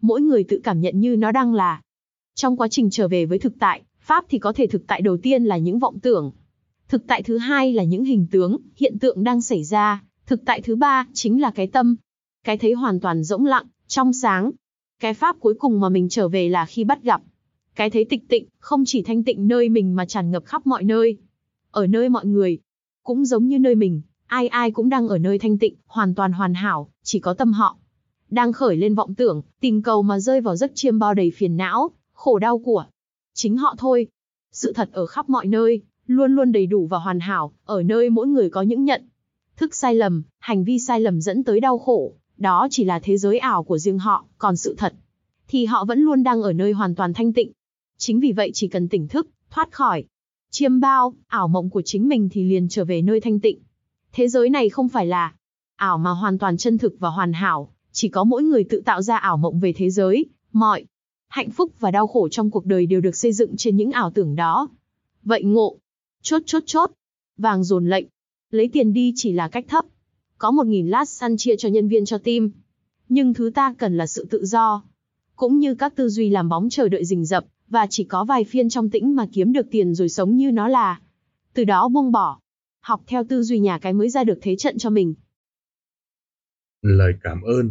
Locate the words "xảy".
9.40-9.64